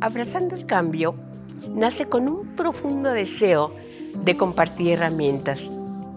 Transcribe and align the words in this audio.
Abrazando 0.00 0.54
el 0.54 0.64
cambio 0.64 1.16
nace 1.74 2.08
con 2.08 2.30
un 2.30 2.54
profundo 2.54 3.10
deseo 3.10 3.74
de 4.14 4.36
compartir 4.36 4.92
herramientas 4.92 5.70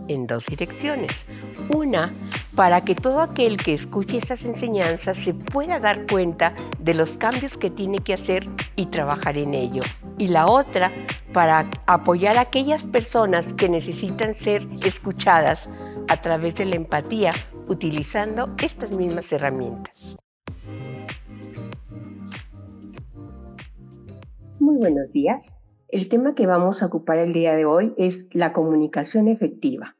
en 0.07 0.27
dos 0.27 0.45
direcciones. 0.45 1.25
Una, 1.73 2.13
para 2.55 2.81
que 2.81 2.93
todo 2.93 3.21
aquel 3.21 3.57
que 3.57 3.73
escuche 3.73 4.17
esas 4.17 4.45
enseñanzas 4.45 5.17
se 5.17 5.33
pueda 5.33 5.79
dar 5.79 6.05
cuenta 6.05 6.53
de 6.79 6.93
los 6.93 7.13
cambios 7.13 7.57
que 7.57 7.71
tiene 7.71 7.99
que 7.99 8.13
hacer 8.13 8.47
y 8.75 8.87
trabajar 8.87 9.37
en 9.37 9.55
ello. 9.55 9.81
Y 10.19 10.27
la 10.27 10.45
otra, 10.45 10.91
para 11.33 11.67
apoyar 11.87 12.37
a 12.37 12.41
aquellas 12.41 12.83
personas 12.83 13.47
que 13.53 13.67
necesitan 13.67 14.35
ser 14.35 14.67
escuchadas 14.85 15.69
a 16.07 16.17
través 16.17 16.53
de 16.55 16.65
la 16.65 16.75
empatía 16.75 17.33
utilizando 17.67 18.53
estas 18.61 18.91
mismas 18.91 19.31
herramientas. 19.31 20.17
Muy 24.71 24.79
buenos 24.79 25.11
días. 25.11 25.57
El 25.89 26.07
tema 26.07 26.33
que 26.33 26.47
vamos 26.47 26.81
a 26.81 26.85
ocupar 26.85 27.17
el 27.17 27.33
día 27.33 27.57
de 27.57 27.65
hoy 27.65 27.93
es 27.97 28.29
la 28.31 28.53
comunicación 28.53 29.27
efectiva. 29.27 29.97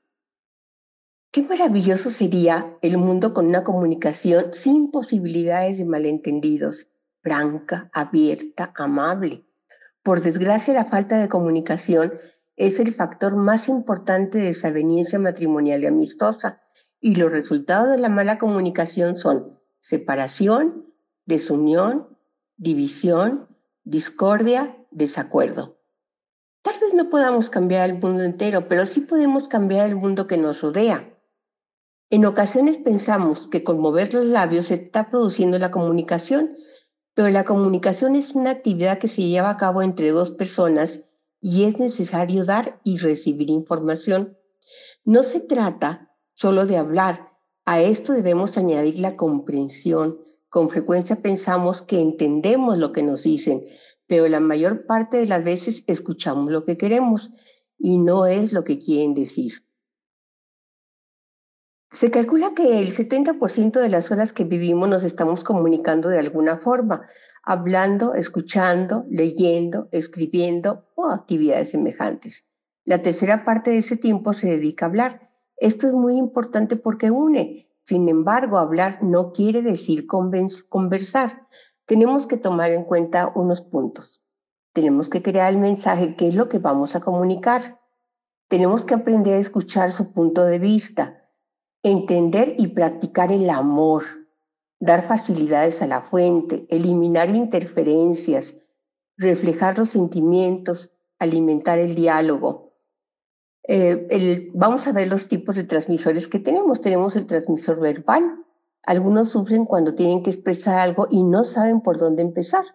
Qué 1.30 1.42
maravilloso 1.42 2.10
sería 2.10 2.78
el 2.82 2.98
mundo 2.98 3.34
con 3.34 3.48
una 3.48 3.66
comunicación 3.66 4.54
sin 4.54 4.90
posibilidades 4.90 5.78
de 5.78 5.84
malentendidos, 5.84 6.88
franca, 7.22 7.90
abierta, 7.92 8.72
amable. 8.78 9.46
Por 10.04 10.22
desgracia, 10.22 10.74
la 10.74 10.86
falta 10.86 11.20
de 11.20 11.28
comunicación 11.28 12.14
es 12.56 12.80
el 12.80 12.94
factor 12.94 13.36
más 13.36 13.68
importante 13.68 14.38
de 14.38 14.46
desaveniencia 14.46 15.20
matrimonial 15.20 15.84
y 15.84 15.88
amistosa, 15.88 16.62
y 17.02 17.16
los 17.16 17.30
resultados 17.30 17.90
de 17.90 17.98
la 17.98 18.08
mala 18.08 18.38
comunicación 18.38 19.18
son 19.18 19.50
separación, 19.82 20.86
desunión, 21.26 22.08
división, 22.56 23.51
discordia, 23.84 24.78
desacuerdo. 24.92 25.80
Tal 26.62 26.76
vez 26.80 26.94
no 26.94 27.10
podamos 27.10 27.50
cambiar 27.50 27.90
el 27.90 28.00
mundo 28.00 28.24
entero, 28.24 28.68
pero 28.68 28.86
sí 28.86 29.02
podemos 29.02 29.48
cambiar 29.48 29.88
el 29.88 29.96
mundo 29.96 30.28
que 30.28 30.38
nos 30.38 30.62
rodea. 30.62 31.18
En 32.10 32.26
ocasiones 32.26 32.78
pensamos 32.78 33.48
que 33.48 33.64
con 33.64 33.80
mover 33.80 34.14
los 34.14 34.26
labios 34.26 34.68
se 34.68 34.76
está 34.76 35.10
produciendo 35.10 35.58
la 35.58 35.72
comunicación, 35.72 36.56
pero 37.14 37.30
la 37.30 37.46
comunicación 37.46 38.16
es 38.16 38.36
una 38.36 38.52
actividad 38.52 39.00
que 39.00 39.08
se 39.08 39.24
lleva 39.24 39.50
a 39.50 39.58
cabo 39.58 39.82
entre 39.82 40.10
dos 40.10 40.32
personas 40.32 41.06
y 41.40 41.64
es 41.64 41.80
necesario 41.80 42.46
dar 42.46 42.80
y 42.84 42.98
recibir 42.98 43.50
información. 43.50 44.38
No 45.04 45.24
se 45.24 45.40
trata 45.40 46.12
solo 46.34 46.66
de 46.66 46.78
hablar, 46.78 47.32
a 47.66 47.80
esto 47.82 48.14
debemos 48.14 48.58
añadir 48.58 49.00
la 49.00 49.16
comprensión. 49.16 50.20
Con 50.52 50.70
frecuencia 50.70 51.16
pensamos 51.16 51.82
que 51.82 52.02
entendemos 52.02 52.78
lo 52.78 52.92
que 52.92 53.04
nos 53.04 53.24
dicen, 53.24 53.64
pero 54.06 54.28
la 54.28 54.42
mayor 54.42 54.86
parte 54.86 55.16
de 55.16 55.26
las 55.26 55.46
veces 55.46 55.86
escuchamos 55.88 56.52
lo 56.52 56.66
que 56.66 56.78
queremos 56.78 57.32
y 57.78 57.98
no 57.98 58.26
es 58.26 58.52
lo 58.52 58.66
que 58.66 58.78
quieren 58.78 59.14
decir. 59.14 59.66
Se 61.90 62.12
calcula 62.12 62.54
que 62.54 62.82
el 62.82 62.92
70% 62.92 63.80
de 63.80 63.88
las 63.88 64.12
horas 64.12 64.34
que 64.34 64.44
vivimos 64.44 64.90
nos 64.90 65.06
estamos 65.06 65.46
comunicando 65.46 66.10
de 66.10 66.20
alguna 66.20 66.58
forma, 66.58 67.06
hablando, 67.44 68.14
escuchando, 68.14 69.06
leyendo, 69.10 69.88
escribiendo 69.94 70.86
o 70.96 71.08
actividades 71.08 71.70
semejantes. 71.70 72.46
La 72.84 73.02
tercera 73.02 73.46
parte 73.46 73.72
de 73.72 73.78
ese 73.78 73.96
tiempo 73.96 74.34
se 74.34 74.50
dedica 74.50 74.86
a 74.86 74.90
hablar. 74.90 75.22
Esto 75.56 75.88
es 75.88 75.94
muy 75.94 76.18
importante 76.18 76.76
porque 76.76 77.10
une. 77.10 77.71
Sin 77.92 78.08
embargo, 78.08 78.58
hablar 78.58 79.04
no 79.04 79.34
quiere 79.34 79.62
decir 79.62 80.08
conversar. 80.08 81.46
Tenemos 81.86 82.26
que 82.26 82.38
tomar 82.38 82.72
en 82.72 82.86
cuenta 82.86 83.34
unos 83.36 83.60
puntos. 83.60 84.24
Tenemos 84.72 85.10
que 85.10 85.22
crear 85.22 85.52
el 85.52 85.60
mensaje, 85.60 86.16
qué 86.16 86.30
es 86.30 86.36
lo 86.36 86.48
que 86.48 86.60
vamos 86.60 86.96
a 86.96 87.02
comunicar. 87.02 87.82
Tenemos 88.48 88.86
que 88.86 88.94
aprender 88.94 89.34
a 89.34 89.40
escuchar 89.40 89.92
su 89.92 90.14
punto 90.14 90.46
de 90.46 90.58
vista 90.58 91.18
entender 91.84 92.56
y 92.58 92.68
practicar 92.68 93.30
el 93.30 93.50
amor, 93.50 94.04
dar 94.80 95.02
facilidades 95.02 95.82
a 95.82 95.88
la 95.88 96.00
fuente, 96.00 96.68
eliminar 96.70 97.30
interferencias, 97.30 98.56
reflejar 99.18 99.78
los 99.78 99.90
sentimientos, 99.90 100.94
alimentar 101.20 101.78
el 101.78 101.94
diálogo. 101.96 102.71
Eh, 103.64 104.50
vamos 104.54 104.88
a 104.88 104.92
ver 104.92 105.08
los 105.08 105.28
tipos 105.28 105.56
de 105.56 105.64
transmisores 105.64 106.28
que 106.28 106.40
tenemos. 106.40 106.82
Tenemos 106.82 107.16
el 107.16 107.26
transmisor 107.26 107.80
verbal. 107.80 108.46
Algunos 108.84 109.30
sufren 109.30 109.66
cuando 109.66 109.94
tienen 109.94 110.24
que 110.24 110.30
expresar 110.30 110.80
algo 110.80 111.08
y 111.10 111.24
no 111.24 111.44
saben 111.44 111.82
por 111.82 111.98
dónde 111.98 112.22
empezar. 112.22 112.66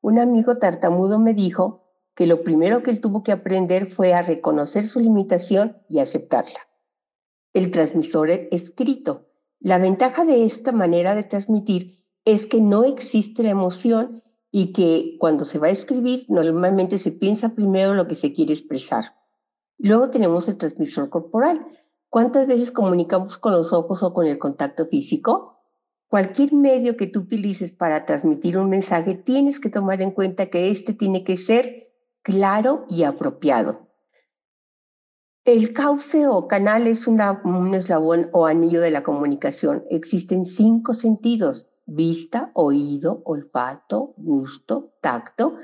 Un 0.00 0.18
amigo 0.18 0.58
tartamudo 0.58 1.18
me 1.18 1.34
dijo 1.34 1.82
que 2.14 2.26
lo 2.26 2.42
primero 2.42 2.82
que 2.82 2.90
él 2.90 3.00
tuvo 3.00 3.22
que 3.22 3.32
aprender 3.32 3.92
fue 3.92 4.14
a 4.14 4.22
reconocer 4.22 4.86
su 4.86 5.00
limitación 5.00 5.76
y 5.88 5.98
aceptarla 5.98 6.60
el 7.56 7.70
transmisor 7.70 8.28
escrito. 8.28 9.30
La 9.60 9.78
ventaja 9.78 10.26
de 10.26 10.44
esta 10.44 10.72
manera 10.72 11.14
de 11.14 11.24
transmitir 11.24 12.04
es 12.26 12.44
que 12.44 12.60
no 12.60 12.84
existe 12.84 13.42
la 13.42 13.48
emoción 13.48 14.22
y 14.52 14.74
que 14.74 15.16
cuando 15.18 15.46
se 15.46 15.58
va 15.58 15.68
a 15.68 15.70
escribir 15.70 16.26
normalmente 16.28 16.98
se 16.98 17.12
piensa 17.12 17.54
primero 17.54 17.94
lo 17.94 18.06
que 18.06 18.14
se 18.14 18.34
quiere 18.34 18.52
expresar. 18.52 19.14
Luego 19.78 20.10
tenemos 20.10 20.48
el 20.48 20.56
transmisor 20.56 21.08
corporal. 21.10 21.66
¿Cuántas 22.08 22.46
veces 22.46 22.70
comunicamos 22.70 23.38
con 23.38 23.52
los 23.52 23.72
ojos 23.72 24.02
o 24.02 24.14
con 24.14 24.26
el 24.26 24.38
contacto 24.38 24.86
físico? 24.86 25.60
Cualquier 26.08 26.52
medio 26.52 26.96
que 26.96 27.08
tú 27.08 27.20
utilices 27.20 27.72
para 27.72 28.06
transmitir 28.06 28.56
un 28.56 28.70
mensaje, 28.70 29.14
tienes 29.14 29.58
que 29.58 29.68
tomar 29.68 30.00
en 30.02 30.12
cuenta 30.12 30.46
que 30.46 30.70
este 30.70 30.94
tiene 30.94 31.24
que 31.24 31.36
ser 31.36 31.88
claro 32.22 32.86
y 32.88 33.02
apropiado. 33.02 33.86
El 35.44 35.72
cauce 35.72 36.26
o 36.26 36.48
canal 36.48 36.86
es 36.86 37.06
un 37.06 37.74
eslabón 37.74 38.30
o 38.32 38.46
anillo 38.46 38.80
de 38.80 38.90
la 38.90 39.02
comunicación. 39.02 39.84
Existen 39.90 40.44
cinco 40.44 40.94
sentidos, 40.94 41.68
vista, 41.86 42.50
oído, 42.54 43.22
olfato, 43.24 44.14
gusto, 44.16 44.94
tacto, 45.00 45.56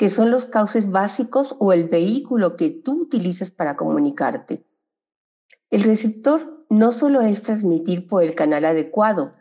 que 0.00 0.08
son 0.08 0.30
los 0.30 0.46
cauces 0.46 0.90
básicos 0.90 1.56
o 1.58 1.74
el 1.74 1.86
vehículo 1.86 2.56
que 2.56 2.70
tú 2.70 3.02
utilizas 3.02 3.50
para 3.50 3.76
comunicarte. 3.76 4.64
El 5.68 5.82
receptor 5.82 6.64
no 6.70 6.90
solo 6.90 7.20
es 7.20 7.42
transmitir 7.42 8.08
por 8.08 8.22
el 8.22 8.34
canal 8.34 8.64
adecuado, 8.64 9.34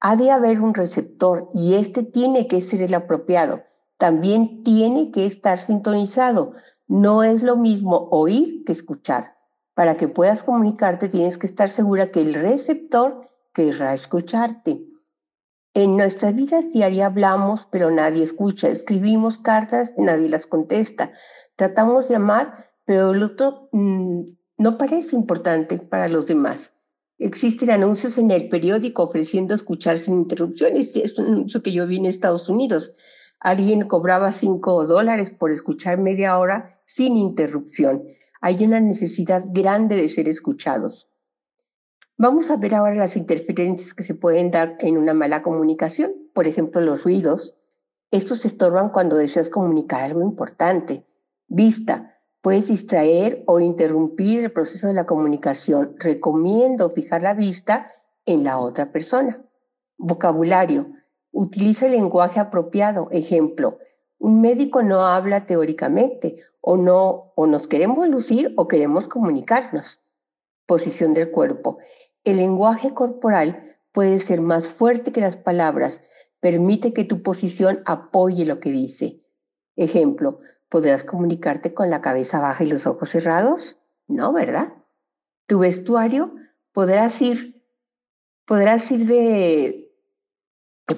ha 0.00 0.16
de 0.16 0.30
haber 0.30 0.60
un 0.60 0.74
receptor 0.74 1.48
y 1.54 1.76
este 1.76 2.02
tiene 2.02 2.46
que 2.46 2.60
ser 2.60 2.82
el 2.82 2.92
apropiado. 2.92 3.62
También 3.96 4.62
tiene 4.62 5.12
que 5.12 5.24
estar 5.24 5.62
sintonizado, 5.62 6.52
no 6.86 7.22
es 7.22 7.42
lo 7.42 7.56
mismo 7.56 8.08
oír 8.10 8.64
que 8.66 8.72
escuchar. 8.72 9.38
Para 9.72 9.96
que 9.96 10.08
puedas 10.08 10.42
comunicarte 10.42 11.08
tienes 11.08 11.38
que 11.38 11.46
estar 11.46 11.70
segura 11.70 12.10
que 12.10 12.20
el 12.20 12.34
receptor 12.34 13.22
querrá 13.54 13.94
escucharte. 13.94 14.91
En 15.74 15.96
nuestras 15.96 16.34
vidas 16.34 16.70
diarias 16.70 17.06
hablamos, 17.06 17.66
pero 17.70 17.90
nadie 17.90 18.22
escucha. 18.22 18.68
Escribimos 18.68 19.38
cartas, 19.38 19.94
nadie 19.96 20.28
las 20.28 20.46
contesta. 20.46 21.12
Tratamos 21.56 22.08
de 22.08 22.16
amar, 22.16 22.54
pero 22.84 23.12
el 23.12 23.22
otro 23.22 23.68
mm, 23.72 24.22
no 24.58 24.76
parece 24.76 25.16
importante 25.16 25.78
para 25.78 26.08
los 26.08 26.26
demás. 26.26 26.74
Existen 27.18 27.70
anuncios 27.70 28.18
en 28.18 28.30
el 28.30 28.48
periódico 28.48 29.04
ofreciendo 29.04 29.54
escuchar 29.54 29.98
sin 29.98 30.14
interrupciones. 30.14 30.94
Es 30.96 31.18
un 31.18 31.26
anuncio 31.26 31.62
que 31.62 31.72
yo 31.72 31.86
vi 31.86 31.96
en 31.96 32.06
Estados 32.06 32.48
Unidos. 32.48 32.94
Alguien 33.40 33.88
cobraba 33.88 34.30
cinco 34.30 34.86
dólares 34.86 35.30
por 35.30 35.52
escuchar 35.52 35.98
media 35.98 36.38
hora 36.38 36.80
sin 36.84 37.16
interrupción. 37.16 38.02
Hay 38.40 38.62
una 38.64 38.80
necesidad 38.80 39.42
grande 39.52 39.96
de 39.96 40.08
ser 40.08 40.28
escuchados. 40.28 41.11
Vamos 42.24 42.52
a 42.52 42.56
ver 42.56 42.76
ahora 42.76 42.94
las 42.94 43.16
interferencias 43.16 43.94
que 43.94 44.04
se 44.04 44.14
pueden 44.14 44.52
dar 44.52 44.76
en 44.78 44.96
una 44.96 45.12
mala 45.12 45.42
comunicación. 45.42 46.12
Por 46.32 46.46
ejemplo, 46.46 46.80
los 46.80 47.02
ruidos. 47.02 47.56
Estos 48.12 48.44
estorban 48.44 48.90
cuando 48.90 49.16
deseas 49.16 49.50
comunicar 49.50 50.02
algo 50.02 50.22
importante. 50.22 51.04
Vista. 51.48 52.20
Puedes 52.40 52.68
distraer 52.68 53.42
o 53.46 53.58
interrumpir 53.58 54.38
el 54.38 54.52
proceso 54.52 54.86
de 54.86 54.94
la 54.94 55.04
comunicación. 55.04 55.96
Recomiendo 55.98 56.90
fijar 56.90 57.24
la 57.24 57.34
vista 57.34 57.88
en 58.24 58.44
la 58.44 58.60
otra 58.60 58.92
persona. 58.92 59.42
Vocabulario. 59.98 60.92
Utiliza 61.32 61.86
el 61.86 61.92
lenguaje 61.92 62.38
apropiado. 62.38 63.08
Ejemplo, 63.10 63.78
un 64.20 64.40
médico 64.40 64.84
no 64.84 65.06
habla 65.06 65.44
teóricamente 65.44 66.36
o 66.60 66.76
no 66.76 67.32
o 67.34 67.48
nos 67.48 67.66
queremos 67.66 68.06
lucir 68.06 68.54
o 68.56 68.68
queremos 68.68 69.08
comunicarnos. 69.08 69.98
Posición 70.66 71.14
del 71.14 71.32
cuerpo. 71.32 71.78
El 72.24 72.36
lenguaje 72.36 72.94
corporal 72.94 73.76
puede 73.92 74.18
ser 74.18 74.40
más 74.40 74.68
fuerte 74.68 75.12
que 75.12 75.20
las 75.20 75.36
palabras. 75.36 76.02
Permite 76.40 76.92
que 76.92 77.04
tu 77.04 77.22
posición 77.22 77.82
apoye 77.84 78.44
lo 78.44 78.60
que 78.60 78.70
dice. 78.70 79.20
Ejemplo, 79.76 80.40
¿podrás 80.68 81.04
comunicarte 81.04 81.74
con 81.74 81.90
la 81.90 82.00
cabeza 82.00 82.40
baja 82.40 82.64
y 82.64 82.68
los 82.68 82.86
ojos 82.86 83.10
cerrados? 83.10 83.78
No, 84.06 84.32
¿verdad? 84.32 84.74
Tu 85.46 85.58
vestuario 85.58 86.34
podrás 86.72 87.20
ir, 87.22 87.62
podrás 88.46 88.90
ir 88.90 89.06
de 89.06 89.82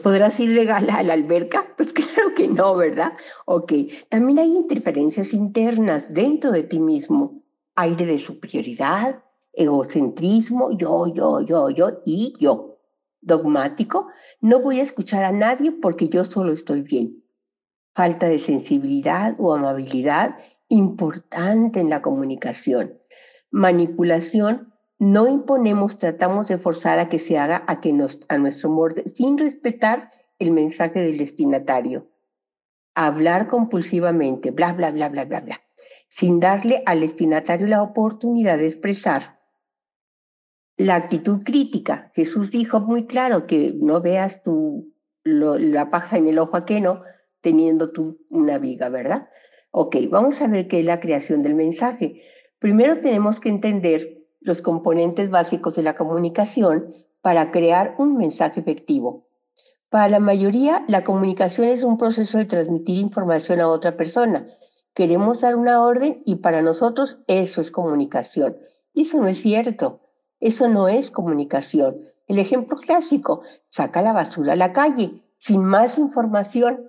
¿Podrás 0.02 0.40
ir 0.40 0.50
legal 0.50 0.88
a 0.90 1.02
la 1.02 1.12
alberca? 1.12 1.66
Pues 1.76 1.92
claro 1.92 2.34
que 2.34 2.48
no, 2.48 2.76
¿verdad? 2.76 3.12
Ok, 3.46 3.72
también 4.08 4.38
hay 4.38 4.56
interferencias 4.56 5.34
internas 5.34 6.12
dentro 6.14 6.50
de 6.52 6.62
ti 6.62 6.78
mismo. 6.78 7.42
Aire 7.74 8.06
de 8.06 8.18
superioridad, 8.18 9.24
egocentrismo, 9.56 10.76
yo, 10.76 11.06
yo, 11.06 11.40
yo, 11.40 11.70
yo 11.70 12.02
y 12.04 12.34
yo. 12.38 12.78
Dogmático, 13.20 14.08
no 14.40 14.60
voy 14.60 14.80
a 14.80 14.82
escuchar 14.82 15.24
a 15.24 15.32
nadie 15.32 15.72
porque 15.72 16.08
yo 16.08 16.24
solo 16.24 16.52
estoy 16.52 16.82
bien. 16.82 17.24
Falta 17.94 18.26
de 18.28 18.38
sensibilidad 18.38 19.34
o 19.38 19.54
amabilidad 19.54 20.36
importante 20.68 21.80
en 21.80 21.90
la 21.90 22.02
comunicación. 22.02 22.98
Manipulación, 23.50 24.74
no 24.98 25.28
imponemos, 25.28 25.98
tratamos 25.98 26.48
de 26.48 26.58
forzar 26.58 26.98
a 26.98 27.08
que 27.08 27.18
se 27.18 27.38
haga 27.38 27.64
a, 27.66 27.80
que 27.80 27.92
nos, 27.92 28.20
a 28.28 28.38
nuestro 28.38 28.70
molde 28.70 29.08
sin 29.08 29.38
respetar 29.38 30.08
el 30.38 30.50
mensaje 30.50 31.00
del 31.00 31.18
destinatario. 31.18 32.10
Hablar 32.94 33.48
compulsivamente, 33.48 34.50
bla, 34.50 34.72
bla, 34.72 34.90
bla, 34.90 35.08
bla, 35.08 35.24
bla, 35.24 35.40
bla, 35.40 35.60
sin 36.08 36.40
darle 36.40 36.82
al 36.86 37.00
destinatario 37.00 37.66
la 37.66 37.82
oportunidad 37.82 38.58
de 38.58 38.66
expresar. 38.66 39.33
La 40.76 40.96
actitud 40.96 41.42
crítica. 41.44 42.10
Jesús 42.14 42.50
dijo 42.50 42.80
muy 42.80 43.06
claro 43.06 43.46
que 43.46 43.72
no 43.74 44.00
veas 44.00 44.42
tu, 44.42 44.92
la 45.24 45.90
paja 45.90 46.18
en 46.18 46.26
el 46.26 46.38
ojo 46.38 46.56
ajeno 46.56 47.02
teniendo 47.40 47.92
tú 47.92 48.18
una 48.28 48.58
viga, 48.58 48.88
¿verdad? 48.88 49.28
Ok, 49.70 49.96
vamos 50.10 50.40
a 50.42 50.48
ver 50.48 50.66
qué 50.66 50.80
es 50.80 50.84
la 50.84 51.00
creación 51.00 51.42
del 51.42 51.54
mensaje. 51.54 52.22
Primero 52.58 53.00
tenemos 53.00 53.38
que 53.38 53.50
entender 53.50 54.24
los 54.40 54.62
componentes 54.62 55.30
básicos 55.30 55.74
de 55.74 55.82
la 55.82 55.94
comunicación 55.94 56.92
para 57.20 57.50
crear 57.50 57.94
un 57.98 58.16
mensaje 58.16 58.60
efectivo. 58.60 59.28
Para 59.90 60.08
la 60.08 60.18
mayoría, 60.18 60.84
la 60.88 61.04
comunicación 61.04 61.68
es 61.68 61.82
un 61.82 61.98
proceso 61.98 62.38
de 62.38 62.46
transmitir 62.46 62.98
información 62.98 63.60
a 63.60 63.68
otra 63.68 63.96
persona. 63.96 64.46
Queremos 64.92 65.40
dar 65.40 65.56
una 65.56 65.82
orden 65.82 66.22
y 66.24 66.36
para 66.36 66.62
nosotros 66.62 67.20
eso 67.26 67.60
es 67.60 67.70
comunicación. 67.70 68.56
Y 68.92 69.02
eso 69.02 69.20
no 69.20 69.28
es 69.28 69.40
cierto. 69.40 70.03
Eso 70.44 70.68
no 70.68 70.88
es 70.88 71.10
comunicación. 71.10 72.02
El 72.28 72.38
ejemplo 72.38 72.76
clásico, 72.76 73.40
saca 73.70 74.02
la 74.02 74.12
basura 74.12 74.52
a 74.52 74.56
la 74.56 74.74
calle 74.74 75.14
sin 75.38 75.64
más 75.64 75.98
información 75.98 76.86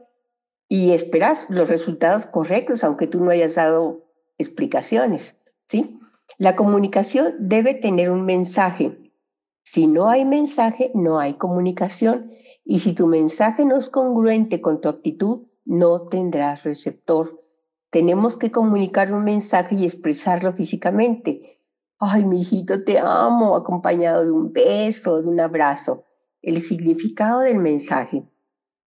y 0.68 0.92
esperas 0.92 1.46
los 1.48 1.70
resultados 1.70 2.26
correctos, 2.26 2.84
aunque 2.84 3.08
tú 3.08 3.24
no 3.24 3.32
hayas 3.32 3.56
dado 3.56 4.10
explicaciones, 4.38 5.40
¿sí? 5.70 6.02
La 6.38 6.58
comunicación 6.58 7.34
debe 7.40 7.76
tener 7.76 8.12
un 8.12 8.26
mensaje. 8.26 9.14
Si 9.64 9.88
no 9.88 10.10
hay 10.10 10.26
mensaje, 10.26 10.92
no 10.94 11.20
hay 11.20 11.36
comunicación. 11.36 12.32
Y 12.66 12.80
si 12.80 12.94
tu 12.94 13.08
mensaje 13.08 13.64
no 13.64 13.78
es 13.78 13.90
congruente 13.90 14.60
con 14.60 14.82
tu 14.82 14.90
actitud, 14.90 15.48
no 15.64 16.10
tendrás 16.10 16.64
receptor. 16.64 17.42
Tenemos 17.90 18.36
que 18.36 18.52
comunicar 18.52 19.14
un 19.14 19.24
mensaje 19.24 19.76
y 19.76 19.86
expresarlo 19.86 20.52
físicamente. 20.52 21.62
Ay, 22.00 22.26
mi 22.26 22.42
hijito, 22.42 22.84
te 22.84 23.00
amo, 23.00 23.56
acompañado 23.56 24.26
de 24.26 24.32
un 24.32 24.52
beso, 24.52 25.22
de 25.22 25.30
un 25.30 25.40
abrazo. 25.40 26.06
El 26.42 26.62
significado 26.62 27.40
del 27.40 27.58
mensaje. 27.58 28.24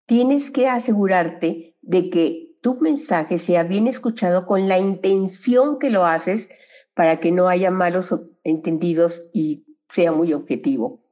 Tienes 0.06 0.52
que 0.52 0.68
asegurarte 0.68 1.78
de 1.82 2.10
que 2.10 2.58
tu 2.62 2.76
mensaje 2.76 3.38
sea 3.38 3.64
bien 3.64 3.88
escuchado 3.88 4.46
con 4.46 4.68
la 4.68 4.78
intención 4.78 5.80
que 5.80 5.90
lo 5.90 6.06
haces 6.06 6.50
para 6.94 7.20
que 7.20 7.32
no 7.32 7.48
haya 7.48 7.72
malos 7.72 8.14
entendidos 8.44 9.30
y 9.32 9.66
sea 9.88 10.12
muy 10.12 10.34
objetivo. 10.34 11.06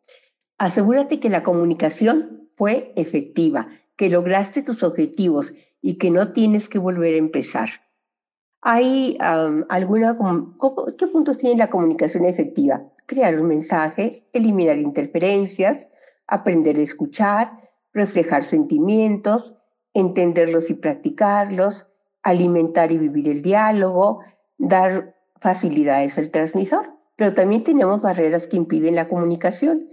Asegúrate 0.58 1.20
que 1.20 1.30
la 1.30 1.44
comunicación 1.44 2.50
fue 2.56 2.92
efectiva, 2.98 3.70
que 3.96 4.10
lograste 4.10 4.64
tus 4.64 4.84
objetivos 4.84 5.54
y 5.82 5.98
que 5.98 6.12
no 6.12 6.34
tienes 6.34 6.68
que 6.68 6.80
volver 6.80 7.14
a 7.14 7.20
empezar. 7.20 7.85
¿Hay 8.68 9.16
alguna, 9.20 10.18
qué 10.98 11.06
puntos 11.06 11.38
tiene 11.38 11.56
la 11.56 11.70
comunicación 11.70 12.26
efectiva? 12.26 12.82
Crear 13.06 13.40
un 13.40 13.46
mensaje, 13.46 14.28
eliminar 14.34 14.80
interferencias, 14.80 15.88
aprender 16.26 16.78
a 16.78 16.82
escuchar, 16.82 17.60
reflejar 17.94 18.42
sentimientos, 18.42 19.56
entenderlos 19.94 20.72
y 20.72 20.74
practicarlos, 20.74 21.86
alimentar 22.24 22.92
y 22.92 22.98
vivir 22.98 23.30
el 23.30 23.44
diálogo, 23.44 24.22
dar 24.58 25.14
facilidades 25.40 26.18
al 26.18 26.32
transmisor, 26.32 26.92
pero 27.16 27.36
también 27.36 27.64
tenemos 27.64 28.02
barreras 28.02 28.48
que 28.48 28.58
impiden 28.58 28.96
la 28.96 29.08
comunicación, 29.08 29.90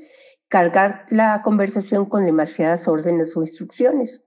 cargar 0.49 1.05
la 1.11 1.43
conversación 1.43 2.07
con 2.07 2.25
demasiadas 2.25 2.89
órdenes 2.89 3.37
o 3.37 3.43
instrucciones, 3.43 4.25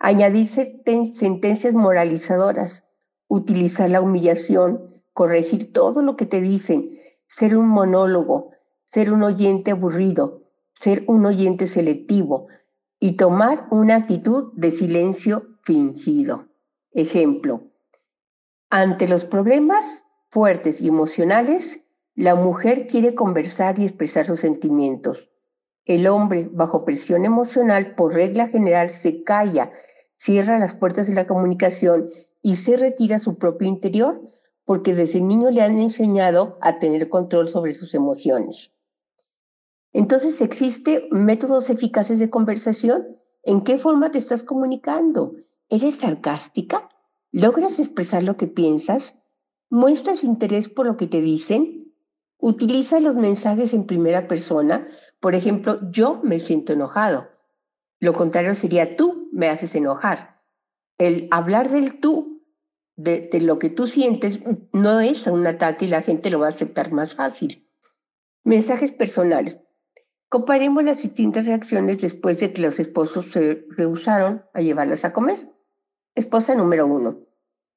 añadir 0.00 0.48
sentencias 0.48 1.74
moralizadoras, 1.74 2.89
utilizar 3.30 3.88
la 3.88 4.02
humillación, 4.02 5.02
corregir 5.12 5.72
todo 5.72 6.02
lo 6.02 6.16
que 6.16 6.26
te 6.26 6.40
dicen, 6.40 6.90
ser 7.28 7.56
un 7.56 7.68
monólogo, 7.68 8.50
ser 8.84 9.12
un 9.12 9.22
oyente 9.22 9.70
aburrido, 9.70 10.42
ser 10.72 11.04
un 11.06 11.24
oyente 11.24 11.68
selectivo 11.68 12.48
y 12.98 13.16
tomar 13.16 13.68
una 13.70 13.94
actitud 13.94 14.52
de 14.54 14.72
silencio 14.72 15.46
fingido. 15.62 16.48
Ejemplo, 16.90 17.68
ante 18.68 19.06
los 19.06 19.24
problemas 19.24 20.04
fuertes 20.28 20.82
y 20.82 20.88
emocionales, 20.88 21.86
la 22.16 22.34
mujer 22.34 22.88
quiere 22.88 23.14
conversar 23.14 23.78
y 23.78 23.84
expresar 23.84 24.26
sus 24.26 24.40
sentimientos. 24.40 25.30
El 25.84 26.08
hombre, 26.08 26.48
bajo 26.52 26.84
presión 26.84 27.24
emocional, 27.24 27.94
por 27.94 28.12
regla 28.12 28.48
general, 28.48 28.90
se 28.90 29.22
calla, 29.22 29.70
cierra 30.16 30.58
las 30.58 30.74
puertas 30.74 31.06
de 31.06 31.14
la 31.14 31.28
comunicación 31.28 32.08
y 32.42 32.56
se 32.56 32.76
retira 32.76 33.16
a 33.16 33.20
su 33.20 33.36
propio 33.36 33.68
interior 33.68 34.20
porque 34.64 34.94
desde 34.94 35.20
niño 35.20 35.50
le 35.50 35.62
han 35.62 35.78
enseñado 35.78 36.56
a 36.60 36.78
tener 36.78 37.08
control 37.08 37.48
sobre 37.48 37.74
sus 37.74 37.94
emociones. 37.94 38.74
Entonces, 39.92 40.40
¿existen 40.40 41.02
métodos 41.10 41.70
eficaces 41.70 42.20
de 42.20 42.30
conversación? 42.30 43.04
¿En 43.42 43.62
qué 43.62 43.78
forma 43.78 44.10
te 44.10 44.18
estás 44.18 44.44
comunicando? 44.44 45.32
¿Eres 45.68 45.96
sarcástica? 45.96 46.88
¿Logras 47.32 47.78
expresar 47.78 48.22
lo 48.22 48.36
que 48.36 48.46
piensas? 48.46 49.16
¿Muestras 49.70 50.24
interés 50.24 50.68
por 50.68 50.86
lo 50.86 50.96
que 50.96 51.06
te 51.06 51.20
dicen? 51.20 51.72
Utiliza 52.38 53.00
los 53.00 53.16
mensajes 53.16 53.74
en 53.74 53.86
primera 53.86 54.28
persona. 54.28 54.86
Por 55.20 55.34
ejemplo, 55.34 55.78
yo 55.90 56.20
me 56.22 56.38
siento 56.38 56.72
enojado. 56.72 57.28
Lo 57.98 58.12
contrario 58.12 58.54
sería 58.54 58.96
tú 58.96 59.28
me 59.32 59.48
haces 59.48 59.74
enojar. 59.74 60.39
El 61.00 61.28
hablar 61.30 61.70
del 61.70 61.98
tú, 61.98 62.42
de, 62.94 63.30
lo 63.40 63.58
que 63.58 63.70
tú 63.70 63.86
sientes, 63.86 64.42
no 64.74 65.00
es 65.00 65.26
un 65.26 65.46
ataque 65.46 65.86
y 65.86 65.88
la 65.88 66.02
gente 66.02 66.28
lo 66.28 66.40
va 66.40 66.46
a 66.46 66.50
aceptar 66.50 66.92
más 66.92 67.14
fácil. 67.14 67.66
Mensajes 68.44 68.92
personales. 68.92 69.60
Comparemos 70.28 70.84
las 70.84 71.02
distintas 71.02 71.46
reacciones 71.46 72.02
después 72.02 72.38
de 72.40 72.52
que 72.52 72.60
los 72.60 72.78
esposos 72.78 73.32
se 73.32 73.64
rehusaron 73.70 74.42
a 74.52 74.60
llevarlas 74.60 75.06
a 75.06 75.14
comer. 75.14 75.38
Esposa 76.14 76.54
número 76.54 76.86
uno. 76.86 77.14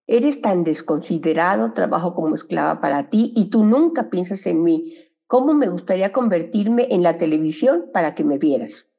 Eres 0.05 0.41
tan 0.41 0.65
desconsiderado, 0.65 1.71
trabajo 1.71 2.15
como 2.15 2.35
esclava 2.35 2.81
para 2.81 3.09
ti 3.09 3.31
y 3.37 3.49
tú 3.49 3.63
nunca 3.63 4.09
piensas 4.09 4.45
en 4.47 4.63
mí. 4.63 4.95
¿Cómo 5.27 5.53
me 5.53 5.69
gustaría 5.69 6.11
convertirme 6.11 6.89
en 6.91 7.03
la 7.03 7.17
televisión 7.17 7.85
para 7.93 8.15
que 8.15 8.25
me 8.25 8.37
vieras? 8.37 8.91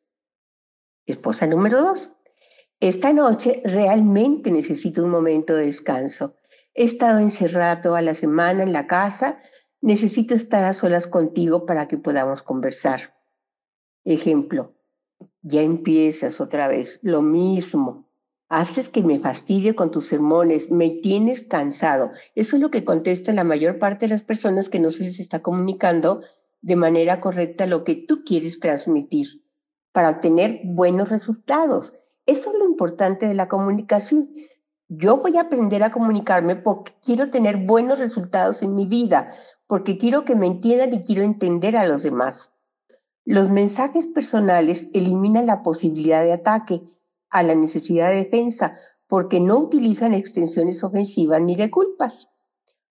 Esposa 1.05 1.47
número 1.47 1.83
dos. 1.83 2.15
Esta 2.85 3.15
noche 3.15 3.63
realmente 3.65 4.51
necesito 4.51 5.03
un 5.03 5.09
momento 5.09 5.57
de 5.57 5.65
descanso. 5.65 6.37
He 6.75 6.85
estado 6.85 7.19
encerrada 7.19 7.81
toda 7.81 8.03
la 8.03 8.15
semana 8.15 8.63
en 8.63 8.75
la 8.75 8.87
casa. 8.87 9.39
Necesito 9.81 10.35
estar 10.35 10.63
a 10.65 10.75
solas 10.75 11.07
contigo 11.07 11.65
para 11.65 11.89
que 11.89 11.97
podamos 11.97 12.43
conversar. 12.43 13.17
Ejemplo, 14.05 14.69
ya 15.41 15.63
empiezas 15.63 16.43
otra 16.43 16.69
vez, 16.69 16.99
lo 17.01 17.23
mismo 17.23 18.05
haces 18.51 18.91
que 18.91 19.03
me 19.03 19.19
fastidie 19.19 19.75
con 19.75 19.91
tus 19.91 20.05
sermones, 20.05 20.71
me 20.71 20.91
tienes 20.91 21.41
cansado. 21.41 22.11
Eso 22.35 22.57
es 22.57 22.63
lo 22.63 22.71
que 22.71 22.85
contesta 22.85 23.33
la 23.33 23.45
mayor 23.45 23.79
parte 23.79 24.05
de 24.05 24.11
las 24.11 24.23
personas 24.23 24.69
que 24.69 24.79
no 24.79 24.93
se 24.93 25.05
les 25.05 25.21
está 25.21 25.41
comunicando 25.41 26.21
de 26.61 26.77
manera 26.77 27.23
correcta 27.23 27.67
lo 27.67 27.83
que 27.83 27.95
tú 27.95 28.25
quieres 28.27 28.61
transmitir 28.61 29.43
para 29.91 30.11
obtener 30.11 30.61
buenos 30.65 31.09
resultados. 31.09 31.95
Eso 32.27 32.53
es 32.53 32.59
lo 32.59 32.67
importante 32.67 33.27
de 33.27 33.35
la 33.35 33.49
comunicación. 33.49 34.31
Yo 34.89 35.17
voy 35.17 35.37
a 35.37 35.43
aprender 35.43 35.83
a 35.83 35.91
comunicarme 35.91 36.57
porque 36.57 36.93
quiero 37.03 37.31
tener 37.31 37.57
buenos 37.57 37.99
resultados 37.99 38.63
en 38.63 38.75
mi 38.75 38.87
vida, 38.87 39.29
porque 39.67 39.99
quiero 39.99 40.25
que 40.25 40.35
me 40.35 40.47
entiendan 40.47 40.93
y 40.93 41.05
quiero 41.05 41.23
entender 41.23 41.77
a 41.77 41.87
los 41.87 42.03
demás. 42.03 42.53
Los 43.25 43.51
mensajes 43.51 44.07
personales 44.07 44.89
eliminan 44.93 45.47
la 45.47 45.63
posibilidad 45.63 46.23
de 46.23 46.33
ataque 46.35 46.83
a 47.31 47.43
la 47.43 47.55
necesidad 47.55 48.11
de 48.11 48.17
defensa 48.17 48.77
porque 49.07 49.41
no 49.41 49.59
utilizan 49.59 50.15
extensiones 50.15 50.85
ofensivas 50.85 51.41
ni 51.41 51.57
de 51.57 51.71
culpas. 51.71 52.31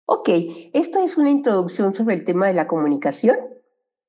Ok, 0.06 0.30
esta 0.74 1.04
es 1.04 1.18
una 1.18 1.30
introducción 1.30 1.94
sobre 1.94 2.16
el 2.16 2.26
tema 2.26 2.48
de 2.48 2.54
la 2.54 2.68
comunicación. 2.68 3.38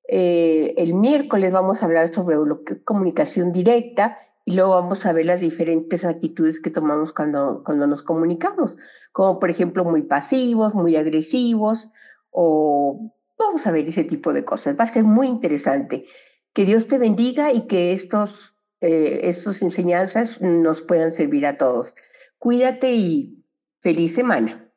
Eh, 0.08 0.74
el 0.78 0.94
miércoles 0.94 1.52
vamos 1.52 1.82
a 1.82 1.86
hablar 1.86 2.12
sobre 2.12 2.36
comunicación 2.84 3.52
directa 3.52 4.18
y 4.44 4.54
luego 4.54 4.72
vamos 4.72 5.06
a 5.06 5.12
ver 5.12 5.26
las 5.26 5.40
diferentes 5.40 6.04
actitudes 6.04 6.60
que 6.60 6.70
tomamos 6.70 7.12
cuando, 7.12 7.62
cuando 7.64 7.86
nos 7.86 8.02
comunicamos, 8.02 8.76
como 9.12 9.38
por 9.38 9.50
ejemplo 9.50 9.84
muy 9.84 10.02
pasivos, 10.02 10.74
muy 10.74 10.96
agresivos 10.96 11.90
o 12.30 13.14
vamos 13.38 13.66
a 13.66 13.72
ver 13.72 13.88
ese 13.88 14.04
tipo 14.04 14.32
de 14.32 14.44
cosas. 14.44 14.78
Va 14.78 14.84
a 14.84 14.92
ser 14.92 15.04
muy 15.04 15.28
interesante. 15.28 16.04
Que 16.52 16.64
Dios 16.64 16.88
te 16.88 16.98
bendiga 16.98 17.52
y 17.52 17.66
que 17.66 17.92
estos, 17.92 18.56
eh, 18.80 19.20
estas 19.24 19.62
enseñanzas 19.62 20.42
nos 20.42 20.82
puedan 20.82 21.12
servir 21.12 21.46
a 21.46 21.56
todos. 21.56 21.94
Cuídate 22.38 22.92
y 22.92 23.44
feliz 23.80 24.14
semana. 24.14 24.71